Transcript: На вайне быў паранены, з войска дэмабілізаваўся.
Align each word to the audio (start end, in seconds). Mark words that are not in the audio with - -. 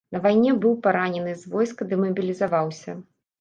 На 0.13 0.19
вайне 0.21 0.53
быў 0.63 0.71
паранены, 0.87 1.35
з 1.41 1.51
войска 1.53 1.87
дэмабілізаваўся. 1.93 2.99